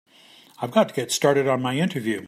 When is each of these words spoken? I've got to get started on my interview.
I've 0.59 0.71
got 0.71 0.89
to 0.89 0.95
get 0.95 1.11
started 1.11 1.47
on 1.47 1.61
my 1.61 1.75
interview. 1.77 2.19